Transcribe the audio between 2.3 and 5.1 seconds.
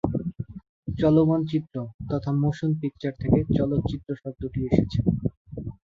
"Motion picture" থেকে চলচ্চিত্র শব্দটি এসেছে।